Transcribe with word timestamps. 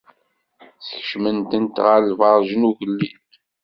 Skecmen-tent 0.87 1.83
ɣer 1.85 1.99
lbeṛǧ 2.11 2.47
n 2.55 2.67
ugellid. 2.69 3.29